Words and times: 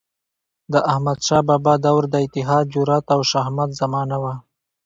د 0.73 0.73
احمدشاه 0.91 1.43
بابا 1.47 1.73
دور 1.85 2.03
د 2.13 2.15
اتحاد، 2.25 2.65
جرئت 2.73 3.05
او 3.15 3.21
شهامت 3.31 3.69
زمانه 3.81 4.17
وه. 4.23 4.33